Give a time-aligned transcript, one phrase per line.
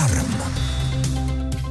[0.00, 0.39] Šarm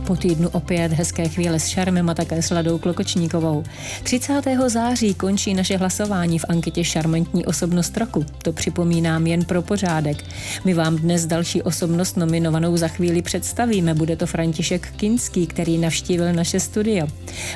[0.09, 3.63] po týdnu opět hezké chvíle s Šarmem a také s Ladou Klokočníkovou.
[4.03, 4.41] 30.
[4.67, 8.25] září končí naše hlasování v anketě Šarmantní osobnost roku.
[8.41, 10.23] To připomínám jen pro pořádek.
[10.65, 13.93] My vám dnes další osobnost nominovanou za chvíli představíme.
[13.93, 17.07] Bude to František Kinský, který navštívil naše studio.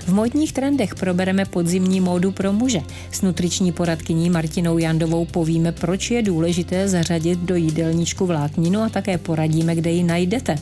[0.06, 2.82] V modních trendech probereme podzimní módu pro muže.
[3.12, 9.18] S nutriční poradkyní Martinou Jandovou povíme, proč je důležité zařadit do jídelníčku vlákninu a také
[9.18, 10.56] poradíme, kde ji najdete.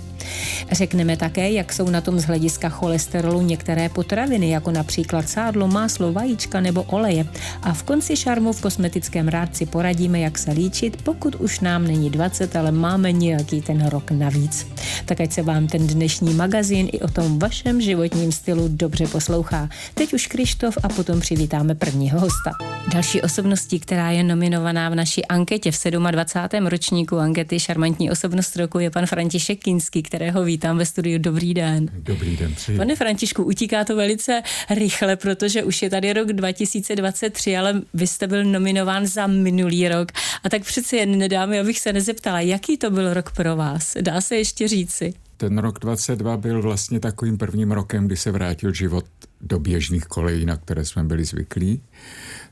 [0.71, 6.14] Řekneme také, jak jsou na tom z hlediska cholesterolu některé potraviny, jako například sádlo, máslo,
[6.14, 7.25] vajíčka nebo oleje.
[7.64, 12.09] A v konci šarmu v kosmetickém rádci poradíme, jak se líčit, pokud už nám není
[12.09, 14.68] 20, ale máme nějaký ten rok navíc.
[15.06, 19.70] Tak ať se vám ten dnešní magazín i o tom vašem životním stylu dobře poslouchá.
[19.93, 22.51] Teď už Krištof a potom přivítáme prvního hosta.
[22.93, 26.68] Další osobností, která je nominovaná v naší anketě v 27.
[26.68, 31.20] ročníku ankety Šarmantní osobnost roku je pan František Kinský, kterého vítám ve studiu.
[31.20, 31.89] Dobrý den.
[31.93, 32.56] Dobrý den.
[32.56, 32.78] Přeji.
[32.78, 38.28] Pane Františku, utíká to velice rychle, protože už je tady rok 2023, ale vy jste
[38.28, 40.12] byl nominován za minulý rok.
[40.44, 43.98] A tak přeci jen nedáme, abych se nezeptala, jaký to byl rok pro vás?
[44.02, 45.14] Dá se ještě říci?
[45.38, 49.06] Ten rok 22 byl vlastně takovým prvním rokem, kdy se vrátil život
[49.44, 51.81] do běžných kolejí, na které jsme byli zvyklí.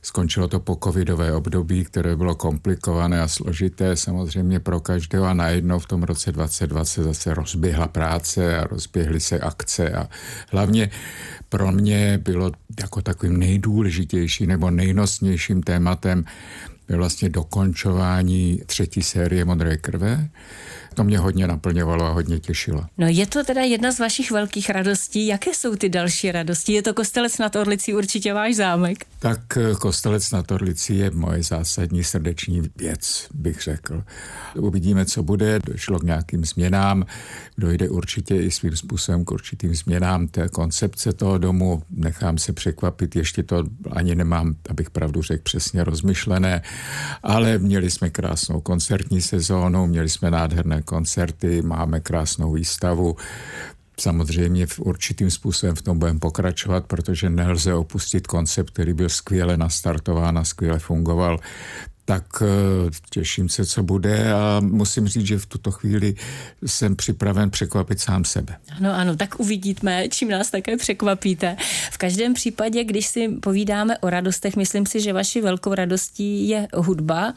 [0.01, 5.79] Skončilo to po covidové období, které bylo komplikované a složité samozřejmě pro každého a najednou
[5.79, 10.09] v tom roce 2020 zase rozběhla práce a rozběhly se akce a
[10.51, 10.89] hlavně
[11.49, 16.25] pro mě bylo jako takovým nejdůležitějším nebo nejnosnějším tématem
[16.97, 20.29] vlastně dokončování třetí série Modré krve
[21.00, 22.86] to mě hodně naplňovalo a hodně těšilo.
[22.97, 25.28] No je to teda jedna z vašich velkých radostí.
[25.28, 26.73] Jaké jsou ty další radosti?
[26.73, 29.05] Je to Kostelec nad Orlicí určitě váš zámek?
[29.20, 34.03] Tak eh, Kostelec nad Orlicí je moje zásadní srdeční věc, bych řekl.
[34.55, 35.59] Uvidíme, co bude.
[35.66, 37.05] Došlo k nějakým změnám.
[37.58, 41.83] Dojde určitě i svým způsobem k určitým změnám té koncepce toho domu.
[41.89, 46.61] Nechám se překvapit, ještě to ani nemám, abych pravdu řekl, přesně rozmyšlené,
[47.23, 53.16] ale měli jsme krásnou koncertní sezónu, měli jsme nádherné koncerty, máme krásnou výstavu.
[54.00, 59.58] Samozřejmě v určitým způsobem v tom budeme pokračovat, protože nelze opustit koncept, který byl skvěle
[59.58, 61.39] nastartován a skvěle fungoval
[62.09, 66.15] tak eh, těším se, co bude a musím říct, že v tuto chvíli
[66.65, 68.55] jsem připraven překvapit sám sebe.
[68.77, 71.55] Ano, ano, tak uvidíme, čím nás také překvapíte.
[71.92, 76.67] V každém případě, když si povídáme o radostech, myslím si, že vaší velkou radostí je
[76.73, 77.33] hudba,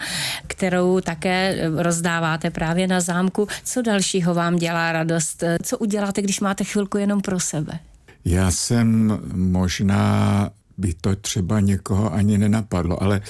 [0.46, 3.48] kterou také rozdáváte právě na zámku.
[3.64, 5.44] Co dalšího vám dělá radost?
[5.62, 7.78] Co uděláte, když máte chvilku jenom pro sebe?
[8.24, 13.20] Já jsem možná by to třeba někoho ani nenapadlo, ale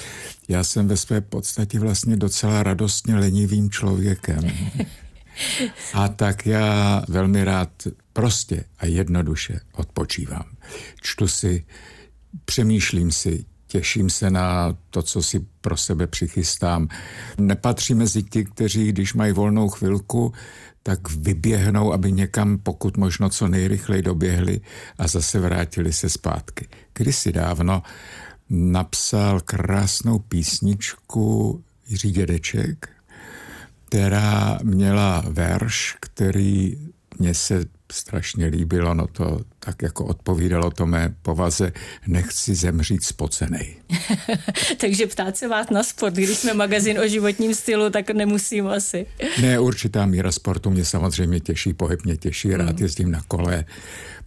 [0.48, 4.40] já jsem ve své podstatě vlastně docela radostně lenivým člověkem.
[5.94, 7.70] A tak já velmi rád
[8.12, 10.44] prostě a jednoduše odpočívám.
[11.02, 11.64] Čtu si,
[12.44, 16.88] přemýšlím si, těším se na to, co si pro sebe přichystám.
[17.38, 20.32] Nepatří mezi ti, kteří, když mají volnou chvilku,
[20.82, 24.60] tak vyběhnou, aby někam pokud možno co nejrychleji doběhli
[24.98, 26.68] a zase vrátili se zpátky.
[26.94, 27.82] Kdysi dávno
[28.50, 32.88] napsal krásnou písničku Jiří Dědeček,
[33.88, 36.78] která měla verš, který
[37.18, 41.72] mně se strašně líbilo, no to tak jako odpovídalo to mé povaze,
[42.06, 43.76] nechci zemřít spocenej.
[44.80, 49.06] Takže ptát se vás na sport, když jsme magazin o životním stylu, tak nemusím asi.
[49.40, 52.82] ne, určitá míra sportu mě samozřejmě těší, pohyb mě těší, rád mm.
[52.82, 53.64] jezdím na kole,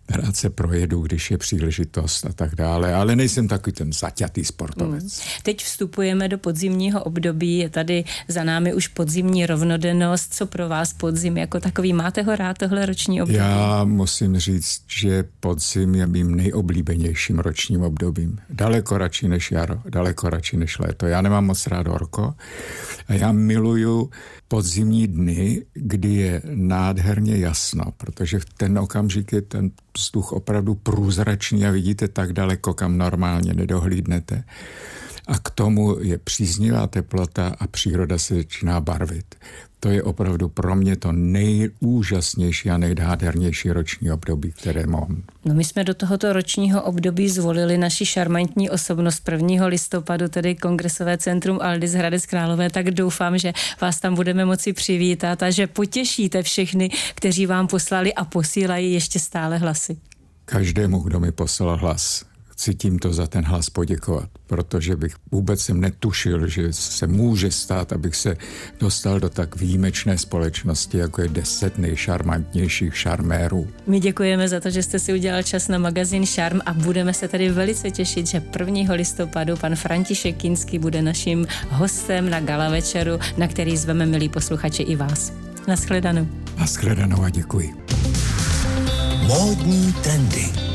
[0.09, 5.03] rád se projedu, když je příležitost a tak dále, ale nejsem takový ten zaťatý sportovec.
[5.03, 5.09] Mm.
[5.43, 10.33] Teď vstupujeme do podzimního období, je tady za námi už podzimní rovnodennost.
[10.33, 11.93] Co pro vás podzim jako takový?
[11.93, 13.37] Máte ho rád tohle roční období?
[13.37, 18.39] Já musím říct, že podzim je mým nejoblíbenějším ročním obdobím.
[18.49, 21.05] Daleko radši než jaro, daleko radši než léto.
[21.05, 22.33] Já nemám moc rád horko
[23.07, 24.09] a já miluju
[24.47, 31.65] podzimní dny, kdy je nádherně jasno, protože v ten okamžik je ten vzduch opravdu průzračný
[31.65, 34.43] a vidíte tak daleko, kam normálně nedohlídnete.
[35.27, 39.35] A k tomu je příznivá teplota a příroda se začíná barvit
[39.85, 45.23] to je opravdu pro mě to nejúžasnější a nejdádhernější roční období, které mám.
[45.45, 49.65] No my jsme do tohoto ročního období zvolili naši šarmantní osobnost 1.
[49.65, 55.43] listopadu, tedy Kongresové centrum Aldis Hradec Králové, tak doufám, že vás tam budeme moci přivítat
[55.43, 59.97] a že potěšíte všechny, kteří vám poslali a posílají ještě stále hlasy.
[60.45, 65.81] Každému, kdo mi poslal hlas, chci tímto za ten hlas poděkovat, protože bych vůbec jsem
[65.81, 68.37] netušil, že se může stát, abych se
[68.79, 73.67] dostal do tak výjimečné společnosti, jako je deset nejšarmantnějších šarmérů.
[73.87, 77.27] My děkujeme za to, že jste si udělal čas na magazín Šarm a budeme se
[77.27, 78.93] tady velice těšit, že 1.
[78.93, 84.83] listopadu pan František Kinský bude naším hostem na gala večeru, na který zveme milí posluchači
[84.83, 85.33] i vás.
[85.67, 86.27] Naschledanou.
[86.57, 87.73] Naschledanou a děkuji.
[89.27, 90.74] Módní trendy.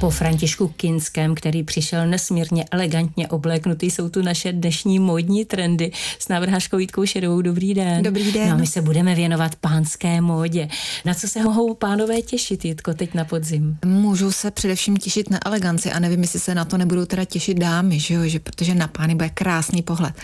[0.00, 6.28] Po Františku Kinském, který přišel nesmírně elegantně obléknutý, jsou tu naše dnešní módní trendy s
[6.28, 7.42] návrhářkou Jítkou Šedovou.
[7.42, 8.02] Dobrý den.
[8.02, 8.48] Dobrý den.
[8.48, 10.68] No a my se budeme věnovat pánské módě.
[11.04, 13.78] Na co se mohou pánové těšit, Jitko, teď na podzim?
[13.84, 17.58] Můžou se především těšit na eleganci a nevím, jestli se na to nebudou teda těšit
[17.58, 20.14] dámy, že jo, že protože na pány bude krásný pohled.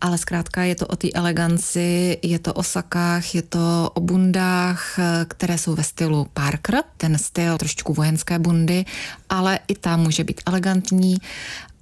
[0.00, 4.98] Ale zkrátka je to o té eleganci, je to o sakách, je to o bundách,
[5.28, 8.84] které jsou ve stylu Parker, ten styl trošičku vojenské bundy
[9.28, 11.16] ale i ta může být elegantní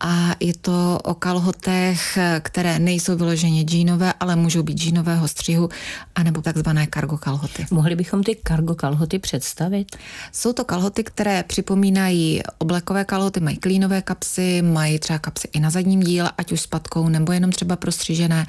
[0.04, 5.68] a je to o kalhotech, které nejsou vyloženě džínové, ale můžou být džínového střihu
[6.14, 7.66] anebo takzvané cargo kalhoty.
[7.70, 9.96] Mohli bychom ty cargo kalhoty představit?
[10.32, 15.70] Jsou to kalhoty, které připomínají oblekové kalhoty, mají klínové kapsy, mají třeba kapsy i na
[15.70, 18.46] zadním díle, ať už s patkou nebo jenom třeba prostřížené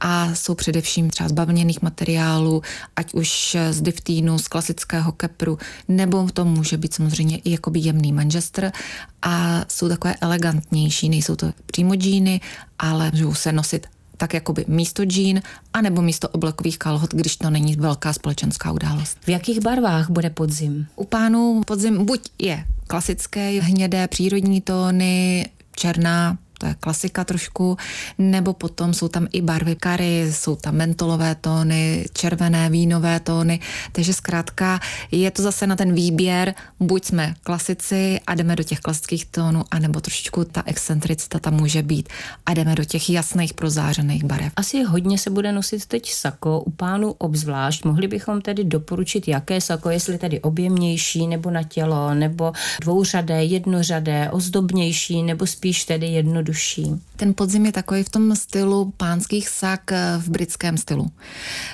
[0.00, 2.62] a jsou především třeba z bavlněných materiálů,
[2.96, 5.58] ať už z diftínu, z klasického kepru,
[5.88, 8.72] nebo to může být samozřejmě i jakoby jemný manchester
[9.22, 10.14] a jsou takové
[10.88, 12.40] elegantnější, nejsou to přímo džíny,
[12.78, 13.86] ale můžou se nosit
[14.16, 15.42] tak jakoby místo džín,
[15.72, 19.18] anebo místo oblekových kalhot, když to není velká společenská událost.
[19.22, 20.86] V jakých barvách bude podzim?
[20.96, 25.46] U pánů podzim buď je klasické hnědé přírodní tóny,
[25.76, 27.76] černá, to je klasika trošku,
[28.18, 33.60] nebo potom jsou tam i barvy kary, jsou tam mentolové tóny, červené vínové tóny,
[33.92, 38.80] takže zkrátka je to zase na ten výběr, buď jsme klasici a jdeme do těch
[38.80, 42.08] klasických tónů, anebo trošičku ta excentricita tam může být
[42.46, 44.52] a jdeme do těch jasných prozářených barev.
[44.56, 47.84] Asi hodně se bude nosit teď sako, u pánů obzvlášť.
[47.84, 54.30] Mohli bychom tedy doporučit, jaké sako, jestli tedy objemnější nebo na tělo, nebo dvouřadé, jednořadé,
[54.30, 57.02] ozdobnější, nebo spíš tedy jedno jednodušší.
[57.16, 61.10] Ten podzim je takový v tom stylu pánských sak eh, v britském stylu.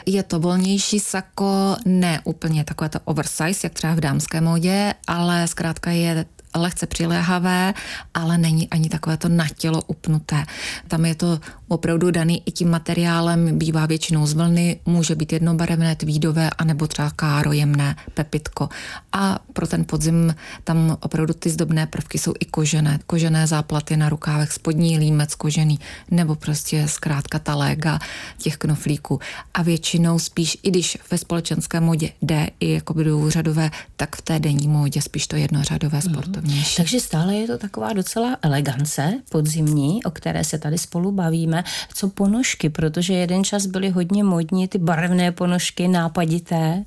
[0.07, 5.49] Je to volnější sako, ne úplně takové to oversize, jak třeba v dámské módě, ale
[5.49, 7.75] zkrátka je lehce přiléhavé,
[8.15, 10.45] ale není ani takové to na tělo upnuté.
[10.89, 15.97] Tam je to opravdu daný i tím materiálem, bývá většinou z vlny, může být jednobarevné,
[15.97, 18.69] tvídové, anebo třeba káro, jemné, pepitko.
[19.13, 20.35] A pro ten podzim
[20.65, 22.99] tam opravdu ty zdobné prvky jsou i kožené.
[23.07, 25.81] Kožené záplaty na rukávech, spodní límec kožený,
[26.11, 27.99] nebo prostě zkrátka ta léga
[28.39, 29.21] těch knoflíků.
[29.55, 34.23] A většinou spíš, i když ve společenské modě jde i jakoby do úřadové, tak v
[34.23, 36.13] té denní módě spíš to jednořadové mhm.
[36.45, 36.77] Sportovnější.
[36.77, 41.65] Takže stále je to taková docela elegance podzimní, o které se tady spolu bavíme
[41.95, 46.85] co ponožky, protože jeden čas byly hodně modní ty barevné ponožky, nápadité.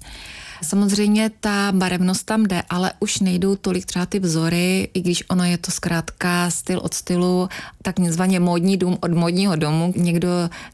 [0.63, 5.44] Samozřejmě ta barevnost tam jde, ale už nejdou tolik třeba ty vzory, i když ono
[5.44, 7.50] je to zkrátka styl od stylu,
[7.81, 9.94] tak nezvaně módní dům od módního domu.
[9.95, 10.30] Někdo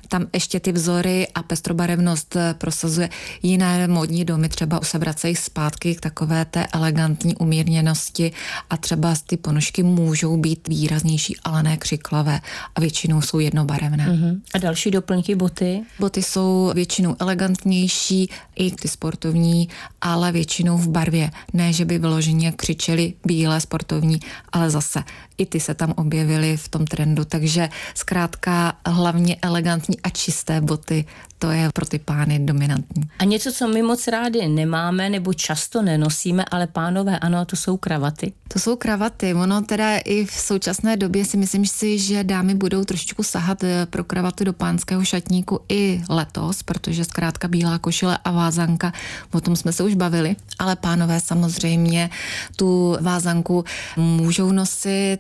[0.07, 3.09] tam ještě ty vzory a pestrobarevnost prosazuje.
[3.43, 8.31] Jiné módní domy třeba se vracejí zpátky k takové té elegantní umírněnosti
[8.69, 12.39] a třeba ty ponožky můžou být výraznější, ale ne křiklavé
[12.75, 14.07] a většinou jsou jednobarevné.
[14.07, 14.41] Uh-huh.
[14.53, 15.81] A další doplňky boty?
[15.99, 19.69] Boty jsou většinou elegantnější, i ty sportovní,
[20.01, 21.31] ale většinou v barvě.
[21.53, 24.19] Ne, že by vyloženě křičeli bílé sportovní,
[24.51, 25.03] ale zase
[25.37, 31.05] i ty se tam objevily v tom trendu, takže zkrátka hlavně elegantní a čisté boty,
[31.43, 33.03] to je pro ty pány dominantní.
[33.19, 37.77] A něco, co my moc rádi nemáme nebo často nenosíme, ale pánové, ano, to jsou
[37.77, 38.33] kravaty.
[38.47, 39.33] To jsou kravaty.
[39.33, 43.85] Ono teda i v současné době si myslím si, že dámy budou trošičku sahat eh,
[43.85, 48.93] pro kravaty do pánského šatníku i letos, protože zkrátka bílá košile a vázanka,
[49.31, 52.09] o tom jsme se už bavili, ale pánové samozřejmě
[52.55, 53.65] tu vázanku
[53.97, 55.19] můžou nosit,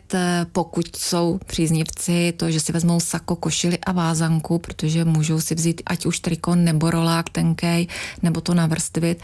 [0.51, 5.81] pokud jsou příznivci, to, že si vezmou sako, košili a vázanku, protože můžou si vzít
[5.85, 7.87] ať už trikon nebo rolák tenkej,
[8.21, 9.21] nebo to navrstvit,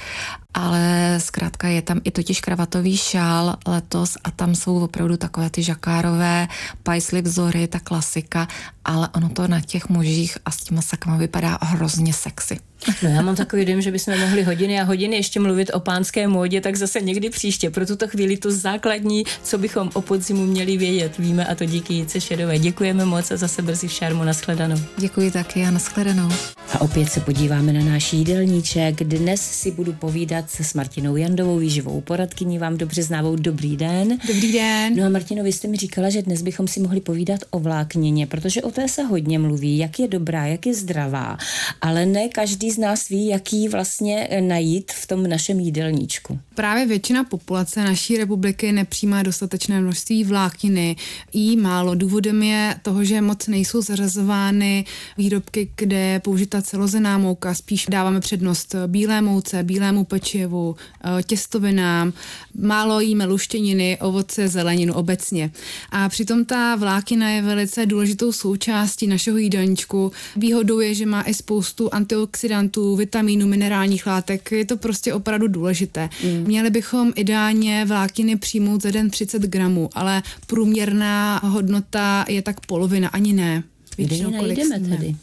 [0.54, 5.64] ale zkrátka je tam i totiž kravatový šál letos a tam jsou opravdu takové ty
[5.64, 6.48] žakárové
[6.84, 8.48] pajsly vzory, ta klasika,
[8.86, 12.69] ale ono to na těch mužích a s těma sakama vypadá hrozně sexy.
[13.04, 16.28] No já mám takový dojem, že bychom mohli hodiny a hodiny ještě mluvit o pánské
[16.28, 17.70] módě, tak zase někdy příště.
[17.70, 21.94] Pro tuto chvíli to základní, co bychom o podzimu měli vědět, víme a to díky
[21.94, 22.60] Jice Šedové.
[22.60, 24.24] Děkujeme moc a zase brzy v šarmu.
[24.24, 24.76] Naschledanou.
[24.98, 26.30] Děkuji taky a naschledanou.
[26.74, 29.04] A opět se podíváme na náš jídelníček.
[29.04, 33.36] Dnes si budu povídat se s Martinou Jandovou, výživou poradkyní, vám dobře znávou.
[33.36, 34.18] Dobrý den.
[34.28, 34.96] Dobrý den.
[34.96, 38.28] No a Martino, vy jste mi říkala, že dnes bychom si mohli povídat o vláknině,
[38.28, 41.38] protože o té se hodně mluví, jak je dobrá, jak je zdravá,
[41.82, 46.40] ale ne každý z nás ví, jaký vlastně najít v tom našem jídelníčku.
[46.56, 50.96] Právě většina populace naší republiky nepřijímá dostatečné množství vlákniny,
[51.34, 51.96] jí málo.
[51.96, 54.86] Důvodem je toho, že moc nejsou zařazovány
[55.18, 62.14] výrobky, kde je použita celozená mouka, spíš dáváme přednost bílé mouce, bílému pečivu, eh, těstovinám,
[62.62, 65.52] málo jíme luštěniny, ovoce, zeleninu obecně.
[65.90, 70.12] A přitom ta vlákina je velice důležitou součástí našeho jídelníčku.
[70.36, 72.59] Výhodou je, že má i spoustu antioxidantů,
[72.96, 74.52] vitamínů, minerálních látek.
[74.52, 76.10] Je to prostě opravdu důležité.
[76.24, 76.44] Mm.
[76.48, 83.10] Měli bychom ideálně vlákniny přijmout za den 30 gramů, ale průměrná hodnota je tak polovina,
[83.10, 83.64] ani ne.
[83.98, 84.40] Většinou, Kde
[84.80, 85.16] tedy?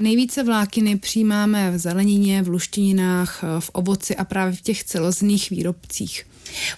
[0.00, 6.26] Nejvíce vlákiny přijímáme v zelenině, v luštěninách, v ovoci a právě v těch celozných výrobcích.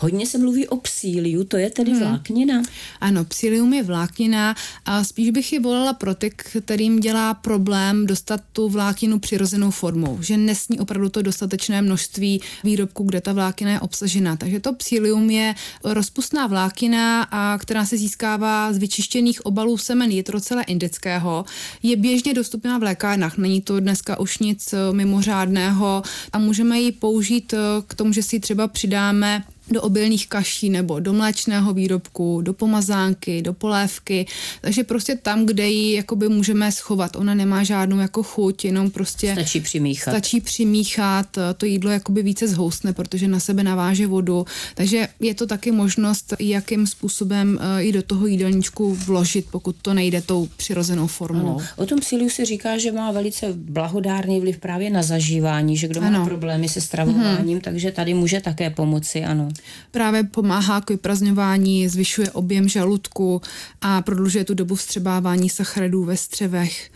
[0.00, 2.00] Hodně se mluví o psíliu, to je tedy hmm.
[2.00, 2.62] vláknina?
[3.00, 4.54] Ano, psílium je vláknina
[4.84, 10.18] a spíš bych ji volala pro ty, kterým dělá problém dostat tu vlákninu přirozenou formou,
[10.20, 14.36] že nesní opravdu to dostatečné množství výrobků, kde ta vlákina je obsažena.
[14.36, 15.54] Takže to psílium je
[15.84, 21.44] rozpustná vlákina, a která se získává z vyčištěných obalů semen jitrocele indického.
[21.82, 26.02] Je běžně dostupná v lékárnách, není to dneska už nic mimořádného
[26.32, 27.54] a můžeme ji použít
[27.86, 33.42] k tomu, že si třeba přidáme do obilných kaší nebo do mléčného výrobku, do pomazánky,
[33.42, 34.26] do polévky,
[34.60, 37.16] takže prostě tam, kde ji jakoby můžeme schovat.
[37.16, 40.14] Ona nemá žádnou jako chuť, jenom prostě stačí přimíchat.
[40.14, 45.46] Stačí přimíchat, to jídlo jakoby více zhoustne, protože na sebe naváže vodu, takže je to
[45.46, 51.06] taky možnost, jakým způsobem eh, i do toho jídelníčku vložit, pokud to nejde tou přirozenou
[51.06, 51.56] formou.
[51.56, 51.66] Ano.
[51.76, 56.00] O tom síliu se říká, že má velice blahodárný vliv právě na zažívání, že kdo
[56.02, 56.18] ano.
[56.18, 57.60] má problémy se stravováním, hmm.
[57.60, 59.48] takže tady může také pomoci, ano.
[59.90, 63.42] Právě pomáhá k vyprazňování, zvyšuje objem žaludku
[63.80, 66.90] a prodlužuje tu dobu vstřebávání sacharidů ve střevech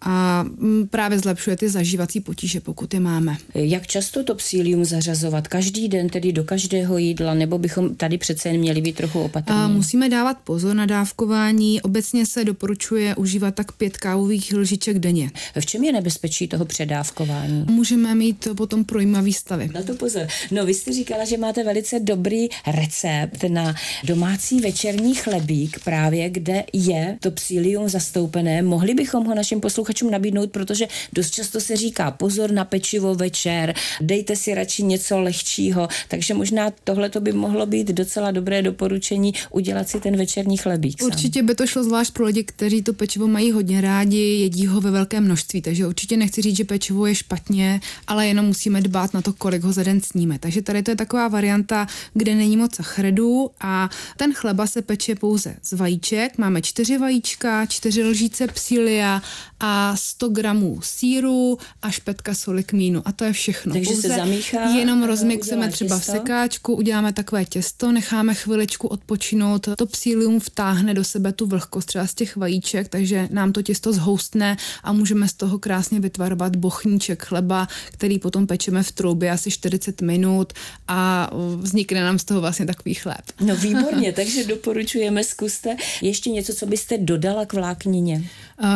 [0.00, 3.36] a mm, právě zlepšuje ty zažívací potíže, pokud je máme.
[3.54, 5.48] Jak často to psílium zařazovat?
[5.48, 9.58] Každý den, tedy do každého jídla, nebo bychom tady přece jen měli být trochu opatrní?
[9.58, 11.82] A musíme dávat pozor na dávkování.
[11.82, 15.30] Obecně se doporučuje užívat tak pět kávových lžiček denně.
[15.60, 17.64] V čem je nebezpečí toho předávkování?
[17.70, 19.70] Můžeme mít potom projímavý stavy.
[19.74, 20.26] Na to pozor.
[20.50, 23.74] No, vy jste říkala, že máte velice dobrý recept na
[24.04, 28.62] domácí večerní chlebík, právě kde je to psílium zastoupené.
[28.62, 33.14] Mohli bychom ho našim posluchačům posluchačům nabídnout, protože dost často se říká pozor na pečivo
[33.14, 39.34] večer, dejte si radši něco lehčího, takže možná tohle by mohlo být docela dobré doporučení
[39.50, 41.02] udělat si ten večerní chlebík.
[41.02, 44.80] Určitě by to šlo zvlášť pro lidi, kteří to pečivo mají hodně rádi, jedí ho
[44.80, 49.14] ve velkém množství, takže určitě nechci říct, že pečivo je špatně, ale jenom musíme dbát
[49.14, 50.38] na to, kolik ho za den sníme.
[50.38, 55.14] Takže tady to je taková varianta, kde není moc sacharidů a ten chleba se peče
[55.14, 56.38] pouze z vajíček.
[56.38, 59.22] Máme čtyři vajíčka, čtyři lžíce psília
[59.60, 63.02] a 100 gramů síru a špetka soli kmínu.
[63.04, 63.72] A to je všechno.
[63.72, 64.68] Takže Pouze se zamíchá.
[64.68, 66.12] Jenom rozmixujeme třeba těsto.
[66.12, 69.68] v sekáčku, uděláme takové těsto, necháme chviličku odpočinout.
[69.78, 73.92] To psílium vtáhne do sebe tu vlhkost třeba z těch vajíček, takže nám to těsto
[73.92, 79.50] zhoustne a můžeme z toho krásně vytvarovat bochníček chleba, který potom pečeme v troubě asi
[79.50, 80.52] 40 minut
[80.88, 83.22] a vznikne nám z toho vlastně takový chléb.
[83.40, 85.76] No výborně, takže doporučujeme, zkuste.
[86.02, 88.24] Ještě něco, co byste dodala k vláknině?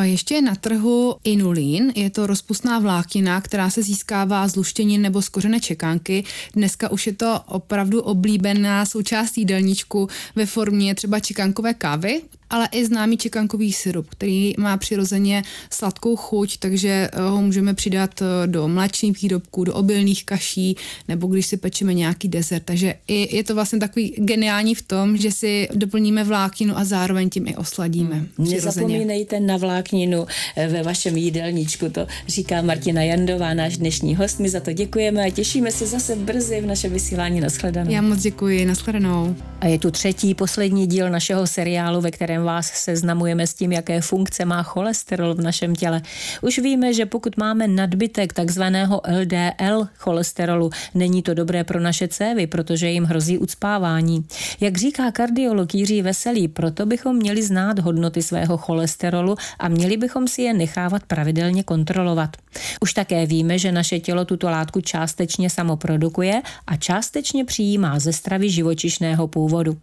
[0.03, 5.23] Ještě je na trhu inulín, je to rozpustná vláknina, která se získává z luštěnin nebo
[5.23, 6.25] z kořene čekánky.
[6.55, 12.87] Dneska už je to opravdu oblíbená součást jídelníčku ve formě třeba čekánkové kávy, ale i
[12.87, 18.68] známý čekankový syrup, který má přirozeně sladkou chuť, takže eh, ho můžeme přidat eh, do
[18.68, 20.76] mléčných výrobků, do obilných kaší,
[21.09, 22.62] nebo když si pečeme nějaký dezert.
[22.64, 27.30] Takže i je to vlastně takový geniální v tom, že si doplníme vlákninu a zároveň
[27.30, 28.14] tím i osladíme.
[28.14, 28.50] Hmm.
[28.50, 34.40] Nezapomínejte na vlákninu eh, ve vašem jídelníčku, to říká Martina Jandová, náš dnešní host.
[34.40, 37.40] My za to děkujeme a těšíme se zase brzy v našem vysílání.
[37.40, 37.90] Naschledanou.
[37.90, 39.37] Já moc děkuji, naschledanou.
[39.61, 44.00] A je tu třetí, poslední díl našeho seriálu, ve kterém vás seznamujeme s tím, jaké
[44.00, 46.02] funkce má cholesterol v našem těle.
[46.42, 52.46] Už víme, že pokud máme nadbytek takzvaného LDL cholesterolu, není to dobré pro naše cévy,
[52.46, 54.25] protože jim hrozí ucpávání.
[54.61, 60.28] Jak říká kardiolog Jiří Veselý, proto bychom měli znát hodnoty svého cholesterolu a měli bychom
[60.28, 62.37] si je nechávat pravidelně kontrolovat.
[62.80, 68.50] Už také víme, že naše tělo tuto látku částečně samoprodukuje a částečně přijímá ze stravy
[68.50, 69.76] živočišného původu.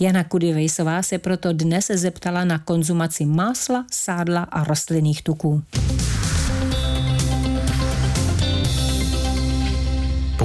[0.00, 5.62] Jana Kudivejsová se proto dnes zeptala na konzumaci másla, sádla a rostlinných tuků.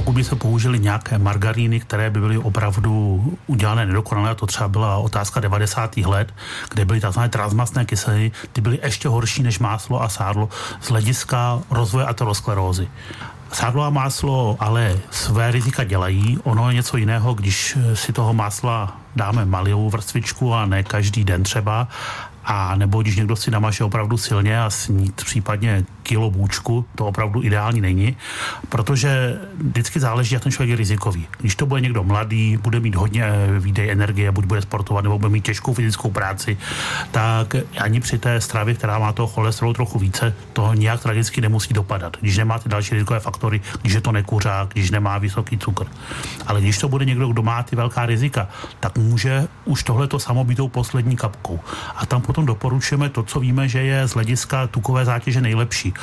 [0.04, 4.96] pokud by se použili nějaké margaríny, které by byly opravdu udělané nedokonale, to třeba byla
[4.96, 5.96] otázka 90.
[5.96, 6.34] let,
[6.70, 7.20] kde byly tzv.
[7.30, 10.48] transmastné kyseliny, ty byly ještě horší než máslo a sádlo
[10.80, 12.88] z hlediska rozvoje aterosklerózy.
[13.52, 16.38] Sádlo a máslo ale své rizika dělají.
[16.42, 21.42] Ono je něco jiného, když si toho másla dáme malou vrstvičku a ne každý den
[21.42, 21.88] třeba
[22.44, 27.42] a nebo když někdo si namaže opravdu silně a snít případně kilo bůčku, to opravdu
[27.42, 28.16] ideální není,
[28.68, 31.26] protože vždycky záleží, jak ten člověk je rizikový.
[31.38, 33.24] Když to bude někdo mladý, bude mít hodně
[33.58, 36.56] výdej energie, buď bude sportovat, nebo bude mít těžkou fyzickou práci,
[37.10, 41.74] tak ani při té stravě, která má toho cholesterolu trochu více, to nějak tragicky nemusí
[41.74, 42.16] dopadat.
[42.20, 45.86] Když nemá ty další rizikové faktory, když je to nekuřák, když nemá vysoký cukr.
[46.46, 48.48] Ale když to bude někdo, kdo má ty velká rizika,
[48.80, 51.60] tak může už tohle to samo být tou poslední kapkou.
[51.96, 55.93] A tam potom doporučujeme to, co víme, že je z hlediska tukové zátěže nejlepší.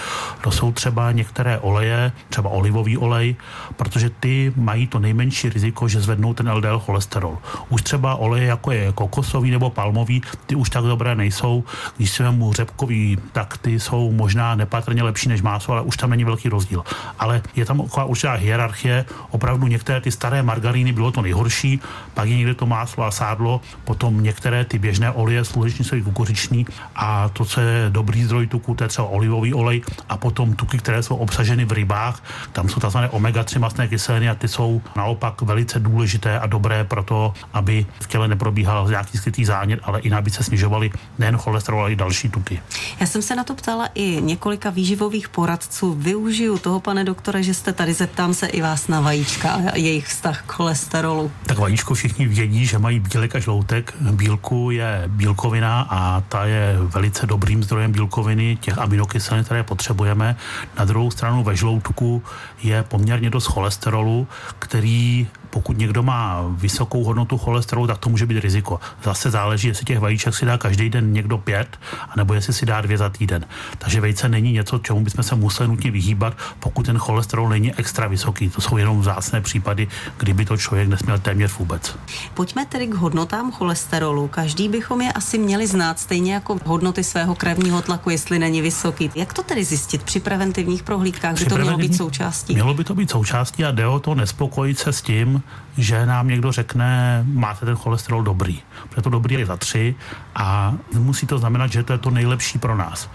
[0.42, 3.36] To jsou třeba některé oleje, třeba olivový olej,
[3.76, 7.38] protože ty mají to nejmenší riziko, že zvednou ten LDL cholesterol.
[7.70, 11.64] Už třeba oleje, jako je kokosový nebo palmový, ty už tak dobré nejsou.
[11.98, 16.10] Když si mu řepkový, tak ty jsou možná nepatrně lepší než máso, ale už tam
[16.10, 16.84] není velký rozdíl.
[17.20, 19.06] Ale je tam určitá hierarchie.
[19.30, 21.80] Opravdu některé ty staré margaríny bylo to nejhorší,
[22.14, 27.30] pak je někde to máslo a sádlo, potom některé ty běžné oleje, slunečnicový kukuřičný a
[27.30, 31.04] to, co je dobrý zdroj tuku, to je třeba olivový olej a potom tuky, které
[31.04, 32.98] jsou obsaženy v rybách, tam jsou tzv.
[32.98, 38.08] omega-3 masné kyseliny a ty jsou naopak velice důležité a dobré pro to, aby v
[38.08, 42.30] těle neprobíhal nějaký skrytý zánět, ale i aby se snižovaly nejen cholesterol, ale i další
[42.30, 42.60] tuky.
[43.00, 45.94] Já jsem se na to ptala i několika výživových poradců.
[45.94, 50.08] Využiju toho, pane doktore, že jste tady, zeptám se i vás na vajíčka a jejich
[50.08, 51.32] vztah k cholesterolu.
[51.46, 53.94] Tak vajíčko všichni vědí, že mají bílek a žloutek.
[54.12, 60.36] Bílku je bílkovina a ta je velice dobrým zdrojem bílkoviny, těch aminokyselin, které potřebujeme.
[60.80, 62.24] Na druhou stranu ve žloutku
[62.64, 64.28] je poměrně dost cholesterolu,
[64.60, 68.80] který pokud někdo má vysokou hodnotu cholesterolu, tak to může být riziko.
[69.04, 71.80] Zase záleží, jestli těch vajíček si dá každý den někdo pět,
[72.10, 73.46] anebo jestli si dá dvě za týden.
[73.78, 78.08] Takže vejce není něco, čemu bychom se museli nutně vyhýbat, pokud ten cholesterol není extra
[78.08, 78.50] vysoký.
[78.50, 81.96] To jsou jenom vzácné případy, kdyby to člověk nesměl téměř vůbec.
[82.34, 84.28] Pojďme tedy k hodnotám cholesterolu.
[84.28, 89.12] Každý bychom je asi měli znát, stejně jako hodnoty svého krevního tlaku, jestli není vysoký.
[89.16, 91.40] Jak to tedy zjistit při preventivních prohlídkách?
[91.40, 92.54] By to mělo být součástí?
[92.54, 95.41] Mělo by to být součástí a jde o to nespokojit se s tím,
[95.78, 98.60] že nám někdo řekne, máte ten cholesterol dobrý.
[98.90, 99.96] Protože to dobrý je za tři
[100.36, 103.10] a musí to znamenat, že to je to nejlepší pro nás.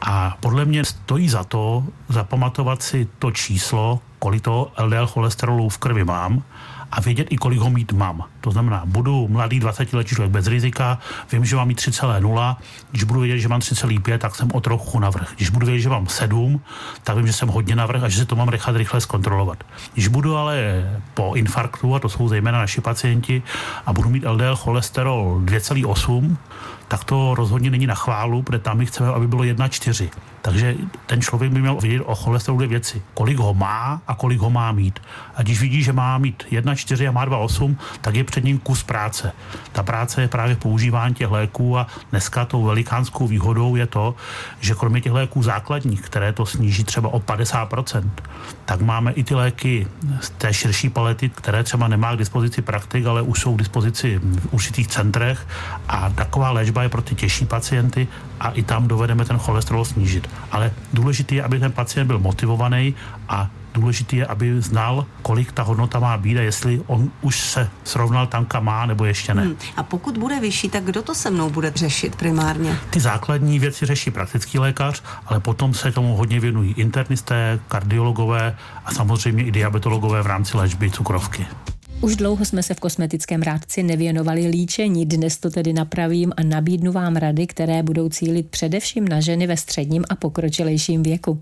[0.00, 5.78] A podle mě stojí za to zapamatovat si to číslo, kolik to LDL cholesterolu v
[5.78, 6.42] krvi mám
[6.92, 8.24] a vědět i, kolik ho mít mám.
[8.40, 10.98] To znamená, budu mladý 20 letý člověk bez rizika,
[11.32, 12.56] vím, že mám mít 3,0,
[12.90, 15.32] když budu vědět, že mám 3,5, tak jsem o trochu navrh.
[15.36, 16.60] Když budu vědět, že mám 7,
[17.04, 19.64] tak vím, že jsem hodně navrh a že se to mám nechat rychle zkontrolovat.
[19.94, 23.42] Když budu ale po infarktu, a to jsou zejména naši pacienti,
[23.86, 26.36] a budu mít LDL cholesterol 2,8,
[26.92, 30.08] tak to rozhodně není na chválu, protože tam my chceme, aby bylo 1,4.
[30.42, 30.74] Takže
[31.06, 33.02] ten člověk by měl vědět o cholesterolu dvě věci.
[33.14, 35.00] Kolik ho má a kolik ho má mít.
[35.34, 38.82] A když vidí, že má mít 1,4 a má 2,8, tak je před ním kus
[38.82, 39.32] práce.
[39.72, 44.14] Ta práce je právě používání těch léků a dneska tou velikánskou výhodou je to,
[44.60, 48.10] že kromě těch léků základních, které to sníží třeba o 50%,
[48.64, 49.86] tak máme i ty léky
[50.20, 54.18] z té širší palety, které třeba nemá k dispozici praktik, ale už jsou k dispozici
[54.18, 55.46] v určitých centrech
[55.88, 58.08] a taková léčba je pro ty těžší pacienty
[58.40, 60.30] a i tam dovedeme ten cholesterol snížit.
[60.50, 62.94] Ale důležité je, aby ten pacient byl motivovaný
[63.28, 67.70] a důležité je, aby znal, kolik ta hodnota má být a jestli on už se
[67.84, 69.42] srovnal tam, kam má, nebo ještě ne.
[69.42, 69.56] Hmm.
[69.76, 72.78] A pokud bude vyšší, tak kdo to se mnou bude řešit primárně?
[72.90, 78.94] Ty základní věci řeší praktický lékař, ale potom se tomu hodně věnují internisté, kardiologové a
[78.94, 81.46] samozřejmě i diabetologové v rámci léčby cukrovky.
[82.02, 86.92] Už dlouho jsme se v kosmetickém rádci nevěnovali líčení, dnes to tedy napravím a nabídnu
[86.92, 91.40] vám rady, které budou cílit především na ženy ve středním a pokročilejším věku.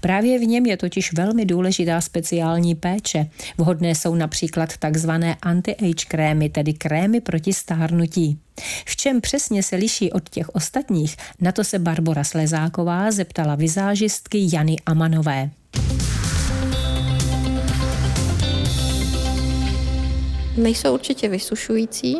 [0.00, 3.26] Právě v něm je totiž velmi důležitá speciální péče.
[3.58, 8.38] Vhodné jsou například takzvané anti-age krémy, tedy krémy proti stárnutí.
[8.86, 14.48] V čem přesně se liší od těch ostatních, na to se Barbara Slezáková zeptala vizážistky
[14.52, 15.50] Jany Amanové.
[20.56, 22.16] Nejsou určitě vysušující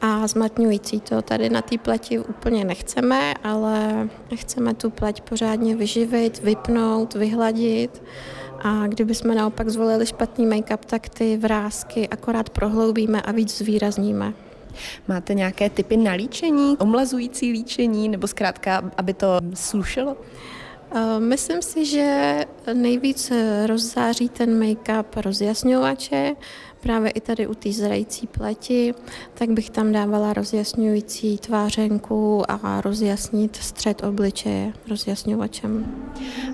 [0.00, 1.00] a zmatňující.
[1.00, 8.02] To tady na té pleti úplně nechceme, ale chceme tu pleť pořádně vyživit, vypnout, vyhladit.
[8.62, 14.32] A kdyby jsme naopak zvolili špatný make-up, tak ty vrázky akorát prohloubíme a víc zvýrazníme.
[15.08, 20.16] Máte nějaké typy na líčení, omlazující líčení, nebo zkrátka, aby to slušelo?
[20.94, 22.38] Eh, myslím si, že
[22.72, 23.32] nejvíc
[23.66, 26.36] rozzáří ten make-up rozjasňovače,
[26.80, 28.94] právě i tady u té zrající pleti,
[29.34, 35.86] tak bych tam dávala rozjasňující tvářenku a rozjasnit střed obličeje rozjasňovačem.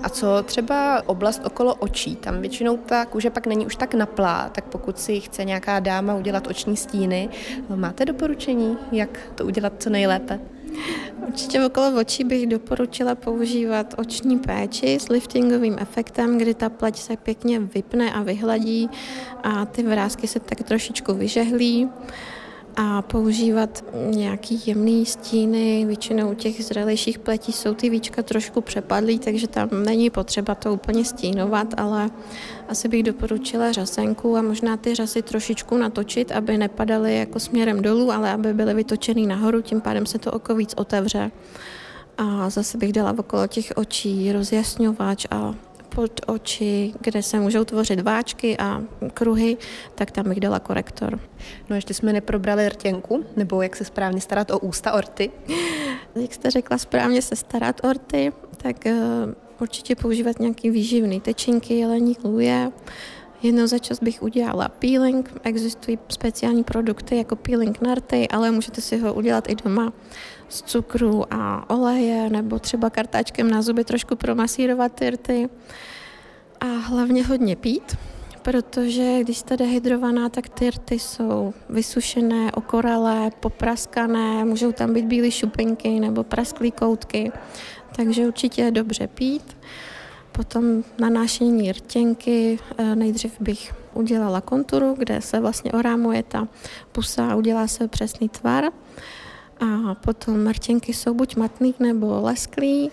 [0.03, 2.15] A co třeba oblast okolo očí?
[2.15, 6.15] Tam většinou ta kůže pak není už tak naplá, tak pokud si chce nějaká dáma
[6.15, 7.29] udělat oční stíny,
[7.75, 10.39] máte doporučení, jak to udělat co nejlépe?
[11.27, 17.17] Určitě okolo očí bych doporučila používat oční péči s liftingovým efektem, kdy ta pleť se
[17.17, 18.89] pěkně vypne a vyhladí
[19.43, 21.89] a ty vrázky se tak trošičku vyžehlí
[22.79, 25.85] a používat nějaký jemný stíny.
[25.85, 30.73] Většinou u těch zralejších pletí jsou ty víčka trošku přepadlý, takže tam není potřeba to
[30.73, 32.09] úplně stínovat, ale
[32.69, 38.11] asi bych doporučila řasenku a možná ty řasy trošičku natočit, aby nepadaly jako směrem dolů,
[38.11, 41.31] ale aby byly vytočený nahoru, tím pádem se to oko víc otevře.
[42.17, 45.55] A zase bych dala okolo těch očí rozjasňovač a
[45.97, 48.81] pod oči, kde se můžou tvořit váčky a
[49.13, 49.57] kruhy,
[49.95, 51.19] tak tam bych dala korektor.
[51.69, 55.31] No ještě jsme neprobrali rtěnku, nebo jak se správně starat o ústa orty.
[56.15, 62.17] Jak jste řekla, správně se starat orty, tak uh, určitě používat nějaký výživný tečinky, jelení
[62.23, 62.71] luje.
[63.43, 65.33] Jednou za čas bych udělala peeling.
[65.43, 69.93] Existují speciální produkty jako peeling na rty, ale můžete si ho udělat i doma
[70.49, 75.49] z cukru a oleje, nebo třeba kartáčkem na zuby trošku promasírovat ty rty.
[76.59, 77.97] A hlavně hodně pít,
[78.41, 85.31] protože když jste dehydrovaná, tak ty rty jsou vysušené, okoralé, popraskané, můžou tam být bílé
[85.31, 87.31] šupinky nebo prasklé koutky,
[87.95, 89.57] takže určitě je dobře pít.
[90.31, 96.47] Potom nanášení rtěnky, eh, nejdřív bych udělala konturu, kde se vlastně orámuje ta
[96.91, 98.65] pusa a udělá se přesný tvar.
[99.59, 102.91] A potom rtěnky jsou buď matný nebo lesklý.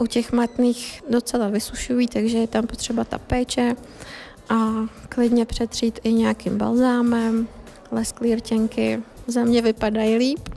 [0.00, 3.76] U těch matných docela vysušují, takže je tam potřeba ta péče
[4.48, 4.68] a
[5.08, 7.48] klidně přetřít i nějakým balzámem.
[7.92, 10.48] Lesklý rtěnky za mě vypadají líp.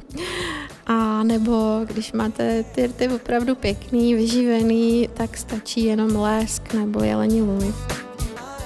[0.87, 7.41] A nebo když máte ty rty opravdu pěkný, vyživený, tak stačí jenom lesk nebo jelení
[7.41, 7.73] lůj.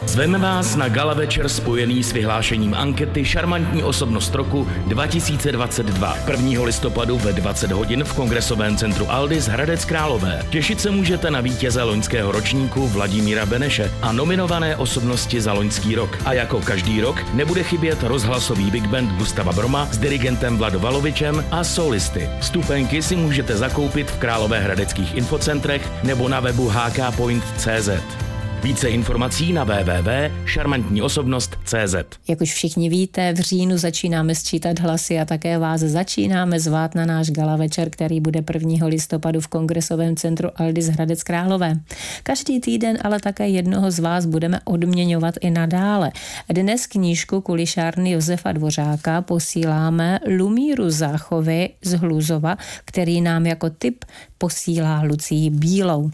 [0.06, 6.18] Zveme vás na gala večer spojený s vyhlášením ankety Šarmantní osobnost roku 2022.
[6.32, 6.64] 1.
[6.64, 10.46] listopadu ve 20 hodin v kongresovém centru Aldis Hradec Králové.
[10.50, 16.18] Těšit se můžete na vítěze loňského ročníku Vladimíra Beneše a nominované osobnosti za loňský rok.
[16.26, 21.46] A jako každý rok nebude chybět rozhlasový big band Gustava Broma s dirigentem Vlado Valovičem
[21.52, 22.30] a solisty.
[22.42, 28.27] Stupenky si můžete zakoupit v Královéhradeckých infocentrech nebo na webu hkpoint.cz.
[28.64, 31.96] Více informací na www.šarmantníosobnost.cz
[32.28, 37.06] Jak už všichni víte, v říjnu začínáme sčítat hlasy a také vás začínáme zvát na
[37.06, 38.88] náš gala večer, který bude 1.
[38.88, 41.80] listopadu v Kongresovém centru Aldis Hradec Králové.
[42.24, 46.12] Každý týden ale také jednoho z vás budeme odměňovat i nadále.
[46.50, 54.06] Dnes knížku kulišárny Josefa Dvořáka posíláme Lumíru Záchovy z Hluzova, který nám jako tip
[54.38, 56.12] posílá Lucí Bílou.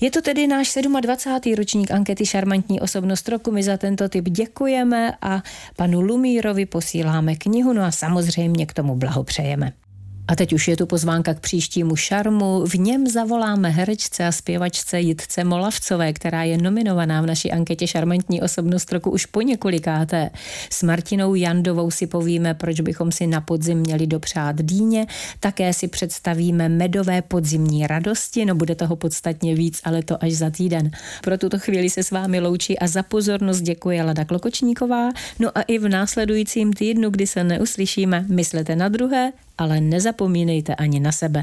[0.00, 1.54] Je to tedy náš 27.
[1.54, 3.52] ročník ankety Šarmantní osobnost roku.
[3.52, 5.42] My za tento typ děkujeme a
[5.76, 9.72] panu Lumírovi posíláme knihu, no a samozřejmě k tomu blahopřejeme.
[10.28, 12.66] A teď už je tu pozvánka k příštímu šarmu.
[12.66, 18.42] V něm zavoláme herečce a zpěvačce Jitce Molavcové, která je nominovaná v naší anketě Šarmantní
[18.42, 20.30] osobnost roku už po několikáté.
[20.70, 25.06] S Martinou Jandovou si povíme, proč bychom si na podzim měli dopřát dýně.
[25.40, 30.50] Také si představíme medové podzimní radosti, no bude toho podstatně víc, ale to až za
[30.50, 30.90] týden.
[31.22, 35.08] Pro tuto chvíli se s vámi loučí a za pozornost děkuje Lada Klokočníková.
[35.38, 41.02] No a i v následujícím týdnu, kdy se neuslyšíme, myslete na druhé ale nezapomínejte ani
[41.02, 41.42] na sebe.